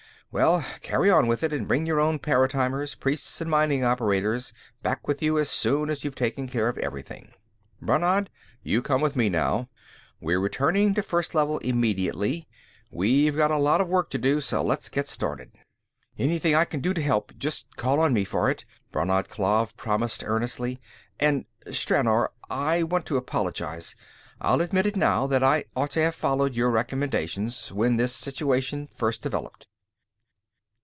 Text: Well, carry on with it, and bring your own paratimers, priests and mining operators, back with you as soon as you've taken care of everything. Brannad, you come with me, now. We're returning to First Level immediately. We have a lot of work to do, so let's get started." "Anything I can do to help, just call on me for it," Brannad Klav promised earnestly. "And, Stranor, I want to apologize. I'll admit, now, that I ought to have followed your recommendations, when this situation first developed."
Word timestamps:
Well, 0.33 0.63
carry 0.79 1.11
on 1.11 1.27
with 1.27 1.43
it, 1.43 1.51
and 1.51 1.67
bring 1.67 1.85
your 1.85 1.99
own 1.99 2.17
paratimers, 2.17 2.95
priests 2.97 3.41
and 3.41 3.51
mining 3.51 3.83
operators, 3.83 4.53
back 4.81 5.05
with 5.05 5.21
you 5.21 5.37
as 5.37 5.49
soon 5.49 5.89
as 5.89 6.05
you've 6.05 6.15
taken 6.15 6.47
care 6.47 6.69
of 6.69 6.77
everything. 6.77 7.33
Brannad, 7.81 8.29
you 8.63 8.81
come 8.81 9.01
with 9.01 9.13
me, 9.17 9.27
now. 9.29 9.67
We're 10.21 10.39
returning 10.39 10.93
to 10.93 11.03
First 11.03 11.35
Level 11.35 11.57
immediately. 11.57 12.47
We 12.91 13.25
have 13.25 13.35
a 13.51 13.57
lot 13.57 13.81
of 13.81 13.89
work 13.89 14.09
to 14.11 14.17
do, 14.17 14.39
so 14.39 14.63
let's 14.63 14.87
get 14.87 15.09
started." 15.09 15.51
"Anything 16.17 16.55
I 16.55 16.63
can 16.63 16.79
do 16.79 16.93
to 16.93 17.01
help, 17.01 17.33
just 17.37 17.75
call 17.75 17.99
on 17.99 18.13
me 18.13 18.23
for 18.23 18.49
it," 18.49 18.63
Brannad 18.93 19.27
Klav 19.27 19.75
promised 19.75 20.23
earnestly. 20.25 20.79
"And, 21.19 21.43
Stranor, 21.67 22.29
I 22.49 22.83
want 22.83 23.05
to 23.07 23.17
apologize. 23.17 23.97
I'll 24.39 24.61
admit, 24.61 24.95
now, 24.95 25.27
that 25.27 25.43
I 25.43 25.65
ought 25.75 25.91
to 25.91 26.01
have 26.03 26.15
followed 26.15 26.55
your 26.55 26.71
recommendations, 26.71 27.73
when 27.73 27.97
this 27.97 28.15
situation 28.15 28.87
first 28.95 29.21
developed." 29.21 29.67